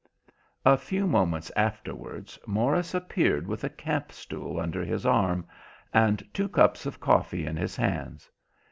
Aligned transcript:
A 0.65 0.77
few 0.79 1.05
moments 1.05 1.51
afterwards, 1.55 2.39
Morris 2.47 2.95
appeared 2.95 3.45
with 3.45 3.63
a 3.63 3.69
camp 3.69 4.11
stool 4.11 4.59
under 4.59 4.83
his 4.83 5.05
arm, 5.05 5.45
and 5.93 6.27
two 6.33 6.49
cups 6.49 6.87
of 6.87 6.99
coffee 6.99 7.45
in 7.45 7.55
his 7.55 7.75
hands. 7.75 8.27